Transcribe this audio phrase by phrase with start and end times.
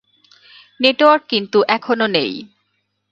[0.79, 2.31] Network কিন্তু এখনো নেই।